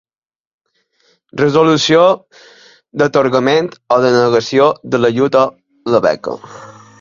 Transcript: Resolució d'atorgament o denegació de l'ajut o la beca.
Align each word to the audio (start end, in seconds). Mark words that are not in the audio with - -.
Resolució 1.41 2.05
d'atorgament 3.01 3.69
o 3.97 4.01
denegació 4.07 4.71
de 4.97 5.03
l'ajut 5.05 5.39
o 5.45 5.47
la 5.97 6.03
beca. 6.09 6.37